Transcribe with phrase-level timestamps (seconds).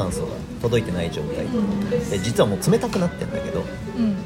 [0.00, 0.32] 酸素が
[0.62, 1.46] 届いてない状態。
[2.10, 3.64] で実はもう冷たくなってんだけど
[3.98, 4.16] うん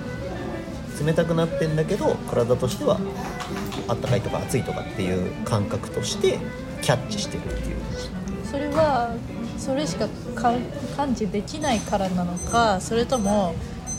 [1.07, 2.99] 冷たくなってんだけど体としては
[3.89, 6.39] あったかいとか暑いとかっていう感覚として
[6.83, 7.77] キャッチしてるっていう。
[8.49, 9.13] それは
[9.59, 10.07] それしか
[10.37, 10.53] か
[10.97, 13.55] 感知できないからなのかそれとも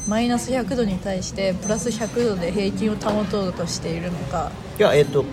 [0.07, 4.52] マイナス100度に対してプラス100度で平均を保とうとしているのか。
[4.80, 5.26] いやえっ、と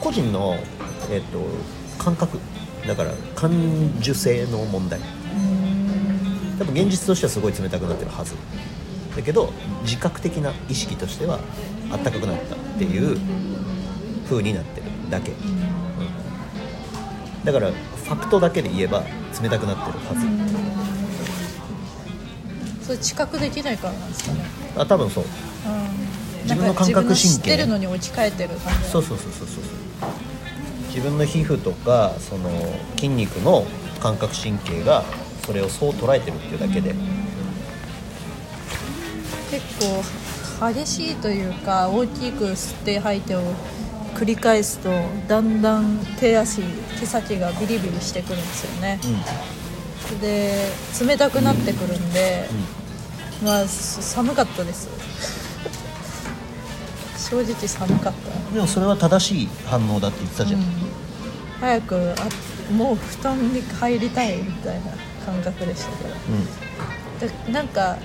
[0.00, 0.56] 個人の、
[1.10, 1.38] えっと
[2.02, 2.38] 感覚。
[2.86, 3.50] だから感
[4.00, 4.98] 受性の問題
[6.58, 8.34] 多分現実としてはすごい冷たくなってるはず。
[9.16, 9.52] だけど
[9.82, 11.38] 自覚的な意識としては
[11.90, 13.18] あったかくなったっていう
[14.28, 15.38] 風になってるだけ、うん。
[17.44, 19.02] だからファクトだけで言えば
[19.42, 20.14] 冷たくなってるは
[22.80, 24.44] ず、それ知覚できないからなんですかね、
[24.78, 25.24] あ多分そう。
[25.24, 25.30] うん、
[26.44, 27.66] 自分の感覚神経。
[27.66, 28.88] のに置き換えてる感じ。
[28.88, 29.64] そうそうそうそうそう。
[30.88, 32.50] 自分の皮膚とかその
[32.96, 33.66] 筋肉の
[34.00, 35.04] 感覚神経が
[35.44, 36.94] それをそう捉えてるっていうだけで。
[39.50, 43.42] 結構激しいというか大きく吸って吐いてを
[44.14, 44.90] 繰り返すと
[45.28, 46.62] だんだん手足
[46.98, 48.98] 手先がビリビリしてくるんですよね。
[50.16, 50.68] うで
[51.04, 52.48] 冷たくなってくるんで、
[53.44, 54.88] まあす寒かったです。
[57.30, 58.50] 正直寒かった。
[58.50, 60.66] んでもそれは正しい反応だって言ってたじゃん、うん。
[61.60, 64.92] 早くあもう布団に入りたいみたいな
[65.24, 66.10] 感覚でしたけど。
[67.46, 67.98] でなんか、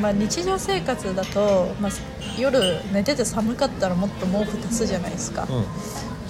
[0.00, 1.92] まあ、日常生活だと、まあ、
[2.38, 2.58] 夜
[2.92, 5.56] 寝てて寒かったらもっと毛布足すじゃないですか、うん。
[5.56, 5.64] うん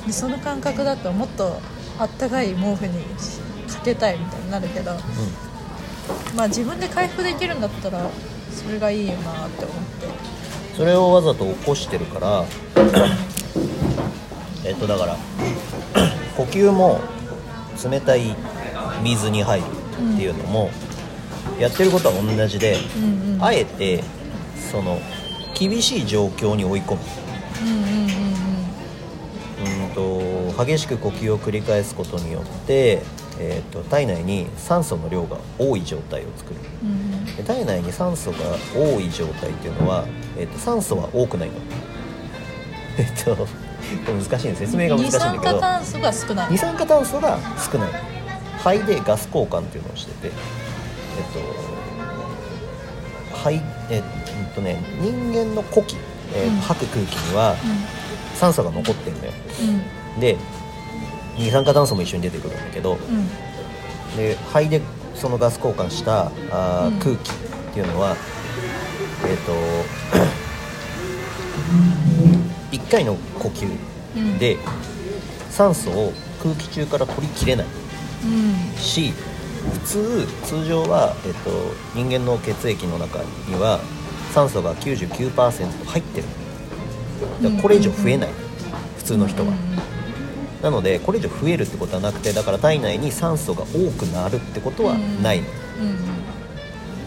[0.07, 1.61] でその感覚だともっと
[1.99, 3.03] あったかい毛布に
[3.69, 4.93] かけたいみたいになるけど、
[6.37, 8.09] まあ自分で回復できるんだったら
[8.53, 10.37] それがいいよなって思って。
[10.77, 12.45] それをわざと起こしてるから
[14.63, 15.17] えっとだから
[16.37, 17.01] 呼吸も
[17.83, 18.37] 冷たい
[19.03, 19.67] 水に入る
[19.97, 20.71] っていうのも、
[21.59, 23.45] やってることは同じで、うんうん。
[23.45, 24.03] あえて
[24.71, 25.01] その
[25.59, 27.01] 厳しい状況に追い込む。
[29.65, 33.03] うんと激しく呼吸を繰り返すことによって、
[33.39, 36.61] えー、と体内に酸素の量が多い状態を作る。
[36.83, 38.39] うん体内に酸素が
[38.75, 40.07] 多い状態っていうのは、
[40.39, 41.55] えー、と酸素は多くないの。
[42.99, 43.47] えっとこ
[44.09, 46.49] れ難しいんです説明が難しいんだ二酸けど化炭素が少ない。
[46.51, 47.39] 二酸化炭素が
[47.73, 48.16] 少ない
[48.67, 50.33] 肺でガス交換っていうのをしててえっ
[53.31, 53.61] と肺
[53.91, 55.95] えっとね人間の呼気、
[56.35, 56.57] えーうん。
[56.57, 57.55] 吐く空気には
[58.35, 59.33] 酸素が残ってるんだよ。
[60.15, 60.21] うん。
[60.21, 60.37] で
[61.39, 63.29] 二酸化炭素も一緒に出てくるんだけどうん。
[64.17, 64.81] で肺で
[65.15, 66.99] そのガス交換したあー、うん。
[66.99, 67.35] 空気っ
[67.73, 68.17] ていうのは
[69.29, 69.53] えっ、 と
[72.73, 73.69] 1回の呼吸
[74.17, 74.39] うん。
[74.39, 74.57] で
[75.51, 76.13] 酸素を
[76.43, 77.67] 空気中から取りきれない。
[77.67, 77.86] うん
[78.79, 79.13] し
[79.73, 81.51] 普通通常は、えっと
[81.95, 83.19] 人間の血液の中
[83.49, 83.81] には
[84.33, 86.27] 酸素が99%入ってる。
[87.43, 88.31] だからこれ以上増えない、
[88.99, 89.53] 普通の人は、
[90.63, 95.47] なのでこれ以上増えるってことはなくてだから体内に酸素が多くなるってことはないの、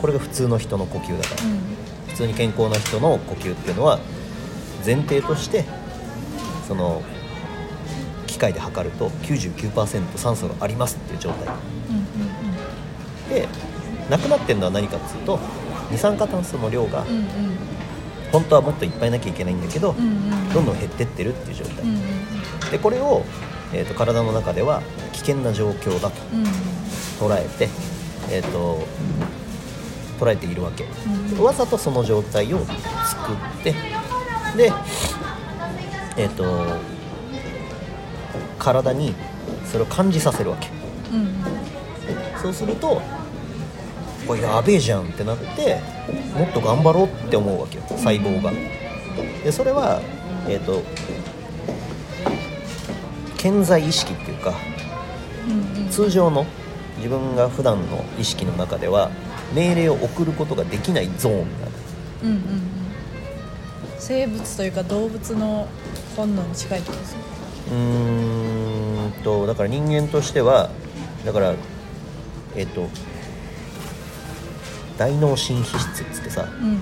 [0.02, 1.60] これが普通の人の呼吸だから、うん。
[2.08, 4.00] 普通に健康な人の呼吸っていうのは
[4.86, 5.66] 前提として
[6.68, 7.02] その
[8.40, 11.48] 機械で測ると99%酸素がありますっていう状態。
[11.48, 13.48] うんで
[14.10, 15.38] なくなってるのは何かっつうと
[15.92, 17.06] 二酸化炭素の量が
[18.32, 19.94] 本当はもっといっぱいなきゃいけないんだけど、
[20.52, 21.86] どんどん減ってってるっていう状態、
[22.72, 23.24] でこれを、
[23.72, 24.82] えー、と体の中では
[25.14, 26.44] 危険な状況だとうん
[27.20, 27.70] 捉えて、
[28.32, 28.88] えー、と
[30.20, 30.86] 捉えているわけ、
[31.36, 32.74] うんわざとその状態を作
[33.60, 33.74] って
[34.58, 34.74] で
[36.18, 36.66] えっ、と
[38.60, 39.16] 体に
[39.66, 40.70] それを感じさせるわけ。
[41.12, 41.40] うん。
[42.42, 43.02] そうすると
[44.28, 45.80] これやべえじゃんってなって
[46.38, 48.52] もっと頑張ろうって思うわけよ細胞が。
[49.44, 50.02] でそれは
[50.48, 50.84] えっ、と
[53.38, 54.54] 健在意識っていうか
[55.48, 55.90] うんうん。
[55.90, 56.46] 通常の
[56.98, 59.10] 自分が普段の意識の中では
[59.54, 61.72] 命令を送ることができないゾーンになる
[62.24, 62.62] うんうんうん。
[63.98, 65.68] 生物というか動物の
[66.16, 67.29] 本能に近いってことですね
[67.72, 70.70] うーんとだから人間としては
[71.26, 71.54] だから
[72.56, 72.88] えっ、と
[74.98, 76.82] 大脳新皮質っつってさうん。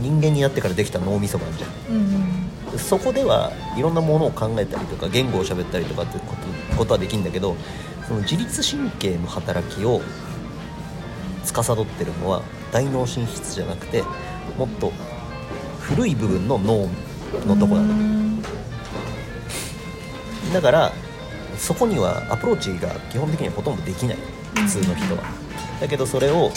[0.00, 1.96] 人間になってからできた脳みそがあるじゃん。
[1.96, 2.44] うんうん
[2.78, 7.56] そこではいろんなものを考えたりとか言語を喋ったりとかってことことはできるんだけど
[8.08, 10.00] その自律神経の働きを
[11.44, 12.42] 司ってるのは
[12.72, 14.02] 大脳新皮質じゃなくて
[14.58, 14.92] もっと
[15.80, 16.88] 古い部分の脳
[17.46, 17.88] のとこなん
[18.18, 18.23] だ
[20.60, 20.92] から
[21.58, 24.18] そこにはアプローチが基本的にはほとんどできない。
[24.54, 25.22] 普通の人は。
[25.80, 26.50] だけどそれを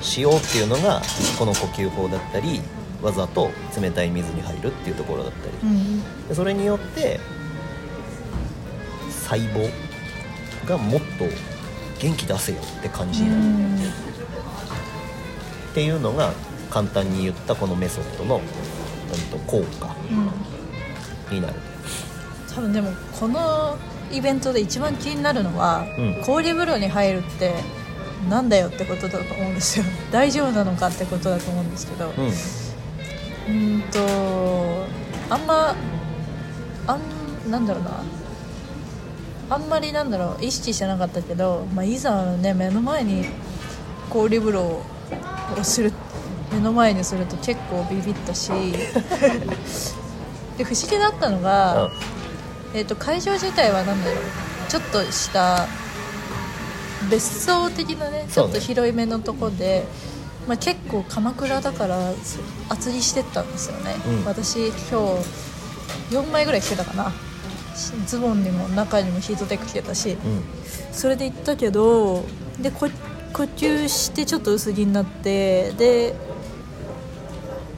[0.00, 1.02] しようっていうのが
[1.38, 2.60] この呼吸法だったり
[3.02, 5.52] わざと冷たい水に入るっていうところだったり。
[5.62, 7.20] うんでそれによって
[9.28, 9.70] 細胞
[10.66, 11.24] がもっと
[11.98, 13.76] 元気出せよって感じになる、うん。
[13.76, 13.78] っ
[15.74, 16.32] ていうのが
[16.70, 18.42] 簡単に言ったこのメソッドの、うん、
[19.30, 19.96] と効果
[21.30, 21.36] うん。
[21.36, 21.54] になる
[22.56, 23.76] 多分でもこの
[24.10, 26.22] イベントで一番気になるのは、うん。
[26.24, 27.52] 氷風呂に入るって
[28.30, 29.84] なんだよってことだと思うんですよ。
[30.10, 32.06] 大丈夫なのかってことだと思うんですけど。
[32.16, 32.26] うん。
[32.26, 34.86] うーんと
[35.28, 35.74] あんま
[36.86, 37.90] あんなんだろうな。
[39.50, 43.26] あんまりなんだろう意識してなかったけど、まあ、いざね目の前に
[44.10, 44.82] 氷風呂を
[45.62, 45.92] する
[46.50, 48.50] 目の前にすると結構ビビったし。
[50.56, 51.90] で不思議だったのが、
[52.76, 54.24] えー、と会場自体はなんだろう。
[54.68, 55.66] ちょっとした
[57.10, 59.84] 別荘的なねちょっと広いめのとこで、
[60.46, 64.24] まあ、結構鎌倉だからそ厚着してったんですよね、うん。
[64.26, 67.12] 私今日4枚ぐらい着てたかな。
[67.74, 70.42] しズボンにも中にもヒートテック着てたし、うん。
[70.92, 72.24] それで行ったけど
[72.60, 72.88] でこ
[73.32, 76.14] 呼吸してちょっと薄着になってで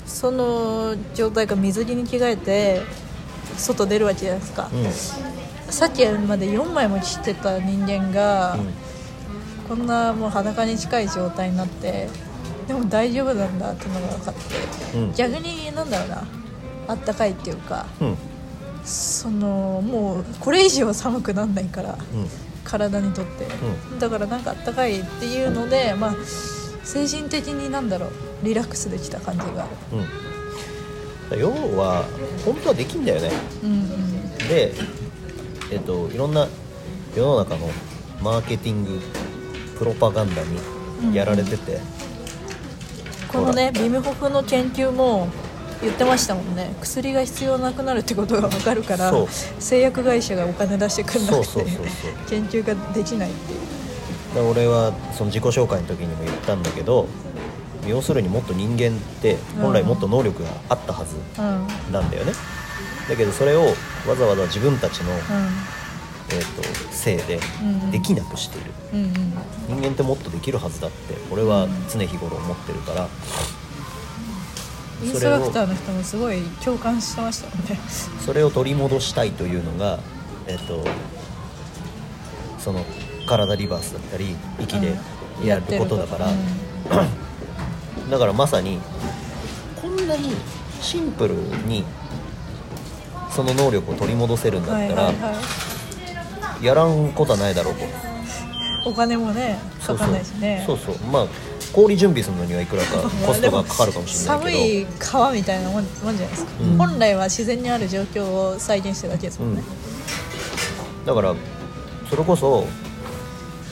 [0.06, 2.82] その状態が水着に着替えて
[3.58, 5.72] 外出るわけじゃないですか、うん。
[5.72, 8.56] さっきまで4枚も着てた人間が、
[9.68, 12.08] こんなもう裸に近い状態になって
[12.66, 15.12] でも大丈夫なんだっていうのが分かって、うん。
[15.14, 16.26] 逆になんだろうな
[16.88, 18.16] あったかいっていうかうん。
[18.84, 22.28] そのもうこれ以上寒くなんないからうん。
[22.64, 23.46] 体にとって、
[23.96, 26.14] うだからなんかあったかいっていうのでまあ
[26.84, 28.10] 精神的になんだろう
[28.42, 29.64] リラックスできた感じが。
[29.64, 30.37] あるうん
[31.36, 32.04] 要は
[32.44, 33.30] 本当はできんだよね。
[33.62, 34.38] うんうん。
[34.48, 34.72] で
[35.70, 36.48] えっといろんな
[37.14, 37.68] 世の中の
[38.22, 39.00] マーケティング
[39.78, 41.80] プロパガンダにやられてて、
[43.28, 45.28] このねビムホフの研究も
[45.80, 46.74] 言ってましたもんね。
[46.80, 49.12] 薬が必要なくなるってことが分かるから
[49.58, 51.64] 製薬会社がお金出してくんなくて
[52.28, 53.60] 研究ができないっていう。
[54.34, 57.06] で俺はその自己紹介の時にも言ったんだけど
[57.86, 61.92] 要するにもっと人間って本来もっと能力があったはずうん。
[61.92, 62.32] なんだよね。
[63.08, 63.66] だけどそれを
[64.06, 65.18] わざわざ自分たちの、う
[66.30, 67.90] えー、とせいでうん。
[67.90, 69.16] できなくしている、んうん
[69.68, 69.80] うん。
[69.80, 73.08] 人間ってもっとできるはずだって俺は常日頃思ってるから、
[75.02, 77.78] インストラクターの人もすごい共感してましたもんね。
[78.24, 80.00] それを取り戻したいというのが、
[80.46, 80.84] えっと
[82.58, 82.84] その
[83.26, 84.96] 体リバースだったり息で
[85.44, 86.28] やることだから、
[88.10, 88.80] だからまさに
[89.80, 90.32] こんなに
[90.80, 91.84] シンプルに
[93.30, 96.64] その能力を取り戻せるんだったら、はいはいはい。
[96.64, 97.84] やらんことはないだろうと。
[98.86, 100.64] お金もねかかんないしね。
[100.66, 100.96] そうそう。
[101.12, 101.26] まあ
[101.72, 104.50] 氷準備するのにはいくらか コストがかかるかもしれないけど。
[104.50, 106.78] 寒い川みたいなもんもんじゃないですか、うん。
[106.78, 109.62] 本来は自然にある状況を再現してるだけですもんね、
[111.04, 111.34] だから
[112.08, 112.64] それこそ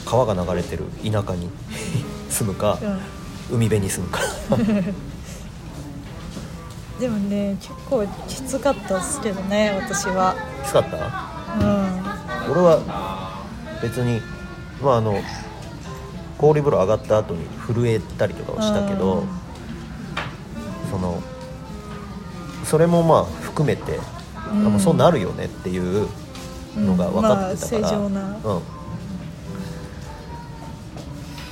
[0.05, 1.49] 川が流れてる田舎に
[2.29, 2.79] 住むか、
[3.51, 4.21] 海辺に住むか
[7.01, 10.35] でもね結構きつかったっすけどね私は。
[10.65, 10.97] きつかった？
[10.97, 11.01] う
[12.51, 12.79] 俺は
[13.83, 14.21] 別に
[14.83, 15.21] まああの
[16.39, 19.29] 氷風呂上がった後に震えたりとかはしたけど、うん。
[20.91, 21.23] その
[22.65, 23.99] それもまあ含めて、
[24.77, 26.09] うそうなるよねっていう
[26.77, 28.55] のが分かってたから、うんまあ正常な。
[28.55, 28.61] うん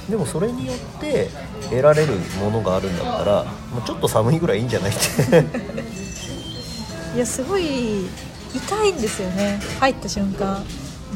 [0.09, 1.29] でもそれによって
[1.71, 5.41] 得られるものがあるんだったらもうちょっと寒いぐらいいいんじゃないって。
[5.41, 5.45] ん
[7.17, 8.07] いやすごい
[8.55, 9.61] 痛いんですよね。
[9.81, 10.65] 入った瞬間。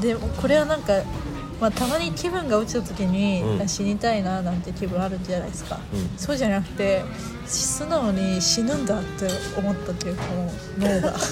[0.01, 0.93] でこれはなんか、
[1.61, 3.69] まあ、たまに気分が落ちた時に、うん。
[3.69, 6.11] 死にたいななんて気分あるんじゃないですか、うん。
[6.17, 7.03] そうじゃなくて
[7.47, 11.15] 素直に死ぬんだって思ったっていうかもう脳が。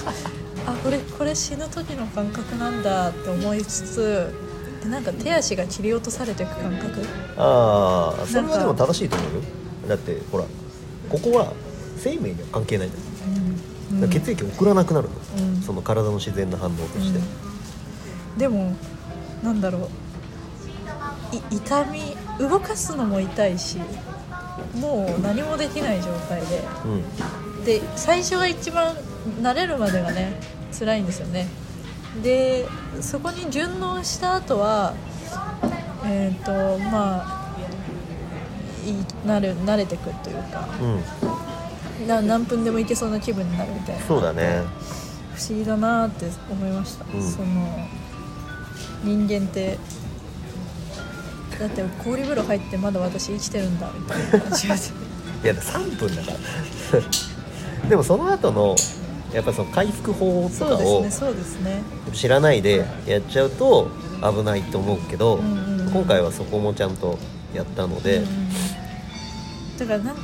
[0.67, 4.46] あこれこれ死ぬ時の感覚なんだって思いつつで
[4.89, 7.05] なんか手足が切り落とされていく感覚？
[7.37, 9.41] ああそれはでも正しいと思うよ。
[9.87, 10.45] だってほら
[11.09, 11.53] ここは
[11.97, 12.91] 生命には関係ないん。
[12.91, 13.03] だよ
[14.03, 14.09] うん。
[14.09, 15.15] 血液を送らなくなるの、
[15.45, 15.61] うん。
[15.61, 17.21] その体の自然な反応として、う
[18.35, 18.37] ん。
[18.37, 18.75] でも
[19.43, 21.35] なんだろう。
[21.35, 23.77] い痛み動かすのも痛いし
[24.75, 26.63] もう何もできない状態で。
[26.85, 26.87] う
[27.61, 27.65] ん。
[27.65, 28.95] で最初が一番
[29.41, 30.39] 慣れるまでがね
[30.71, 31.47] 辛いんですよね
[32.21, 32.65] で
[33.01, 34.93] そこに順応した後は
[36.05, 37.47] えっ、とまあ
[38.85, 42.07] いいなる慣れてくというかうん。
[42.07, 44.01] な何分でもいけそうな気分になるみたいな。
[44.05, 44.63] そうだね。
[45.35, 47.21] 不思議だなって思いました、うん。
[47.21, 47.87] その
[49.03, 49.77] 人間って
[51.59, 54.97] だって氷風呂入ってまだ私生きてるんだみたいな感じがする。
[55.43, 57.89] いや3分だから。
[57.89, 58.75] でもその後の
[59.33, 61.83] やっぱその回復法とそかをうですねそうですね
[62.13, 63.89] 知らないでやっちゃうと
[64.21, 65.91] 危ないと思うけど、うんうんうん。
[65.91, 67.17] 今回はそこもちゃんと
[67.53, 68.27] やったので、うん
[69.77, 70.21] だからなんか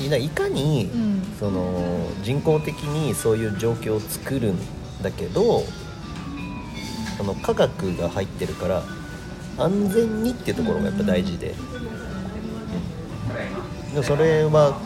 [0.00, 1.18] みんないかに、うん。
[1.38, 4.58] その人工的にそういう状況を作るん
[5.02, 5.62] だけど
[7.16, 8.82] その科学が入ってるから
[9.56, 11.52] 安全にっていうところがやっぱ大事で,、う
[13.90, 14.80] ん、でもそれは、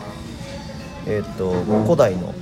[1.07, 2.33] えー、と古代の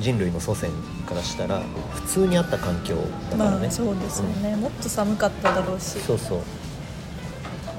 [0.00, 0.70] 人類の祖先
[1.10, 1.60] からしたら
[1.92, 2.94] 普通にあった環境
[3.32, 5.98] だからね、まあそうですよね、もっと寒かっただろうし。
[6.00, 6.40] そうそう。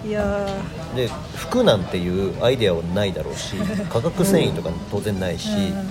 [0.07, 0.47] いや
[0.95, 3.55] で服なんていうアイデアはないだろうし
[3.87, 5.85] 化学繊維とか当然ないし、ー、うん、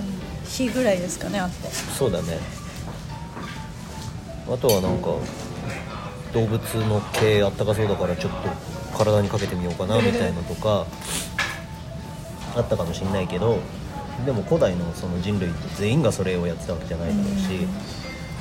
[0.45, 1.69] 火ぐらいですかねあって。
[1.97, 2.37] そうだね。
[4.51, 5.07] あとはなんか
[6.33, 10.85] 動物の毛あったかそうだからちょっと体にかけてみようかなみたいなとか
[12.55, 13.59] あったかもしんないけど
[14.25, 17.67] でも古代のその人類って全員がそれをやってたわけじゃないだろうし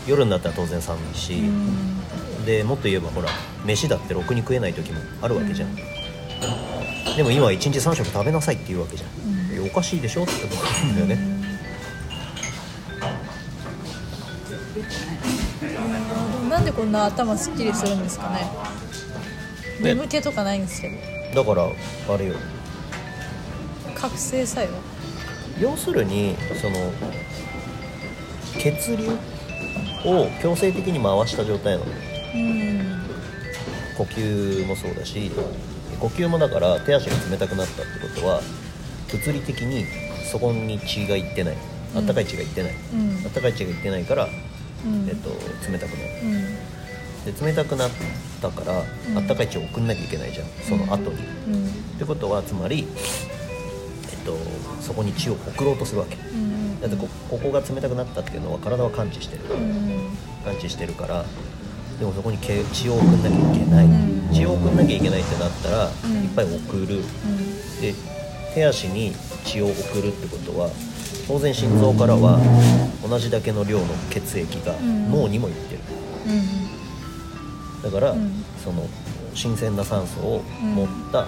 [0.07, 2.45] 夜になったら当然寒いしうん。
[2.45, 3.29] でもっと言えばほら
[3.65, 5.77] 飯だってろくに食えない時もあるわけじゃん。
[7.17, 10.55] でも今は1日3食食べなさいって言うわけじゃん、おかしいでしょって思
[10.89, 11.19] うんだよね、
[16.49, 18.49] なんでこんな頭すっきりするんですかね。
[19.81, 19.95] ね。
[19.95, 20.89] 眠気とかないんですけ
[21.35, 21.45] ど。
[21.45, 21.67] だから
[22.15, 22.35] あれよ。
[23.95, 24.73] 覚醒作用
[25.61, 26.93] 要するにその
[28.59, 29.09] 血流
[30.05, 31.91] を強制的に回した状態なの。
[32.35, 33.01] うん。
[33.97, 35.31] 呼吸もそうだし
[36.01, 38.41] 呼吸もだから手足が冷たくなったってことは
[39.13, 39.85] 物理的に
[40.31, 41.57] そこに血がいってない。
[41.95, 43.27] あったかい血がいってない、うん。
[43.27, 44.29] あったかい血がいってないから、
[44.85, 45.09] うん。
[45.09, 45.31] えっと、
[45.71, 46.03] 冷たくなる。
[46.23, 47.35] うん。
[47.35, 47.91] で冷たくなっ
[48.41, 49.19] たから、うん。
[49.19, 50.47] あったかい血を送んなきゃいけないじゃん。
[50.69, 51.67] その後に、うん。
[51.67, 52.87] ってことはつまり、
[54.25, 54.37] と、
[54.81, 56.17] そこに血を送ろうとするわけ。
[56.17, 59.43] うんだってこここが冷たくなったっていうのは体は感知してる。
[59.55, 61.25] うん感知してるから
[61.99, 66.25] でもそこに血血を送んなきゃいけない、うん血を送んなきゃいけないってなったら、うん。
[66.25, 66.97] いっぱい送る。
[66.97, 67.81] うん。
[67.81, 67.95] で
[68.55, 69.13] 手足に
[69.45, 70.71] 血を送るってことは
[71.29, 72.39] 当然心臓からは
[73.07, 75.11] 同じだけの量の血液がうん。
[75.11, 75.81] 脳にも行ってる。
[77.83, 78.45] だから、うん。
[78.63, 78.87] その
[79.35, 81.27] 新鮮な酸素を持った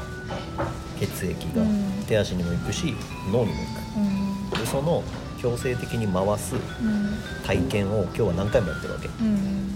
[0.98, 2.94] 血液がうん手足にも行くし
[3.32, 3.62] 脳にも
[3.96, 4.50] うん。
[4.50, 5.02] 行くでその
[5.40, 7.18] 強制的に回すうん。
[7.46, 9.08] 体験を今日は何回もやってるわけ。
[9.08, 9.70] うん。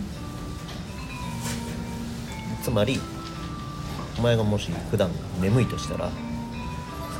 [2.63, 3.01] つまり
[4.19, 6.11] お前がもし普段眠いとしたら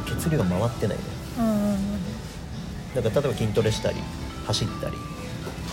[0.07, 1.05] 血流が回ってないね。
[1.39, 1.77] うん
[2.95, 3.97] だから例えば筋トレしたり
[4.47, 4.97] 走ったり、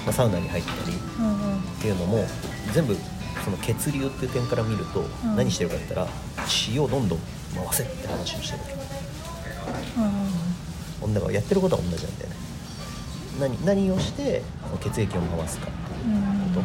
[0.03, 1.57] まあサウナに入ったりうん。
[1.59, 2.25] っていうのも
[2.73, 2.95] 全部
[3.43, 5.35] その血流っていう点から見るとうん。
[5.35, 7.19] 何してるかって言ったら血をどんどん
[7.55, 8.82] 回せって話をしてるわけ
[11.13, 12.35] だからやってることは同じなんだよね。
[13.39, 14.41] 何何をして
[14.81, 16.55] 血液を回すかっていう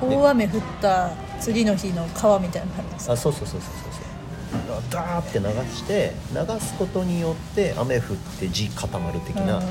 [0.00, 1.10] こと、大雨降った
[1.40, 3.92] 次の日の川みたいな感じですあそうそうそうそうそう。
[3.92, 8.02] そうダーって流して流すことによって雨降っ
[8.38, 9.62] て地固まる的な、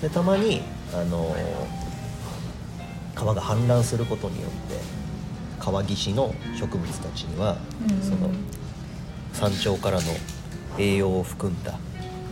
[0.00, 1.36] でたまにあのー
[3.14, 4.76] 川が氾濫することによって
[5.60, 7.56] 川岸の植物たちには、
[7.88, 8.02] うん。
[8.02, 8.28] その
[9.32, 10.02] 山頂からの
[10.78, 11.78] 栄養を含んだ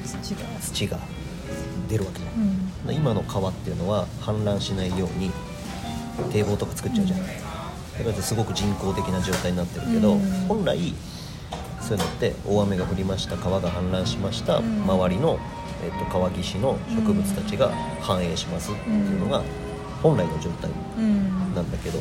[0.05, 0.41] 土が。
[0.61, 0.99] 土が
[1.89, 2.87] 出るわけね、うん。
[2.87, 5.31] で今の川っていうのは氾濫しないように
[6.31, 7.27] 堤防とか作っちゃうじゃん、うん。
[7.27, 10.21] だからすごく人工的な状態になってるけど、うん。
[10.49, 10.95] 本来
[11.81, 14.83] そういうのって大雨が降りました川が氾濫しました、うん。
[14.83, 15.39] 周りの、
[15.85, 17.71] えっと川岸の植物たちが
[18.01, 19.43] 繁栄しますっていうのが
[20.03, 22.01] 本来の状態うんなんだけど。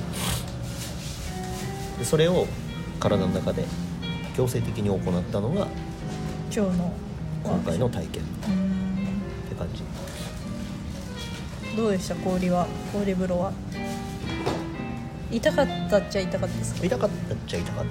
[2.00, 2.48] でそれを
[3.00, 3.63] 体の中で
[4.36, 5.67] 強制的に行ったのが
[6.53, 6.91] 今日の。
[7.43, 8.24] 今回の体験。
[8.24, 9.50] っうん。
[9.50, 9.84] て感じ。
[11.75, 12.15] どうでした？
[12.15, 12.67] 氷は？
[12.91, 13.53] 氷風呂は？
[15.31, 16.86] 痛かったっちゃ痛かったですか？
[16.86, 17.86] 痛かったっちゃ痛かっ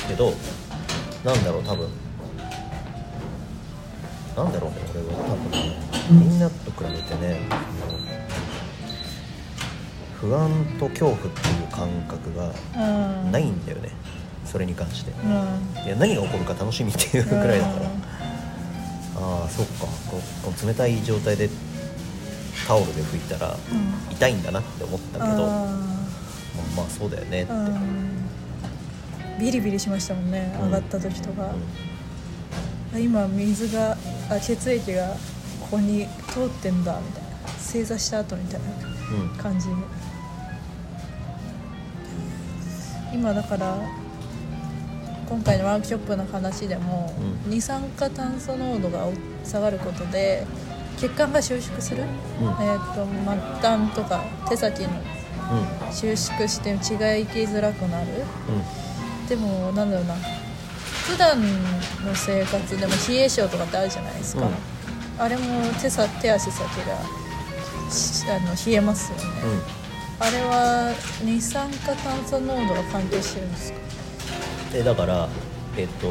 [0.00, 0.32] たけど
[1.24, 1.88] なんだろう多分。
[4.34, 5.22] なんだろうね俺は。
[5.24, 5.76] 多分ね
[6.10, 7.38] みんなと比べてね
[10.18, 12.50] 不安と恐怖っていう感覚が
[13.24, 13.32] うん。
[13.32, 13.90] ないんだよね
[14.52, 15.12] それに関して。
[15.12, 15.30] うん。
[15.86, 17.86] いや何が起こるか楽しみっていうくらいだから。
[17.86, 19.86] ああそっか。
[20.10, 21.48] ここの冷たい状態で
[22.66, 24.12] タオルで拭いたらうん。
[24.12, 25.68] 痛いんだなって思ったけど、まあ、あ
[26.76, 27.52] まあそうだよねって、
[29.40, 30.66] ビリビリしましたもんねうん。
[30.66, 31.54] 上がった時とか、
[32.92, 32.96] うん。
[32.96, 33.96] あ今水が
[34.28, 35.16] あ血液が
[35.62, 37.28] ここに通ってんだみたいな。
[37.58, 38.66] 正座した後みたいな
[39.22, 39.36] うん。
[39.38, 39.68] 感じ
[43.14, 43.78] 今だから
[45.32, 47.10] 今回のワークショップの話でも、
[47.46, 47.50] うん。
[47.50, 49.06] 二酸化炭素濃度が
[49.42, 50.46] 下がることで
[50.98, 52.08] 血管が収縮する、うん。
[52.08, 55.92] えー、と末端とか手先のうん。
[55.92, 58.08] 収縮して血が行きづらくなる？
[59.26, 60.14] でもなんだろうな。
[61.06, 64.52] 普段の生活でも冷え性とかってあるじゃないですか、うん。
[65.18, 65.42] あれも
[65.80, 69.24] 手さ手足先がしあの冷えますよね、
[70.20, 70.26] うん。
[70.26, 73.81] あれは二酸化炭素濃度が関係してるんですか？
[74.72, 75.28] でだから
[75.76, 76.08] えっと